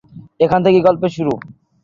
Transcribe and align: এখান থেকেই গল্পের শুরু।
এখান 0.39 0.59
থেকেই 0.65 0.85
গল্পের 0.87 1.11
শুরু। 1.11 1.33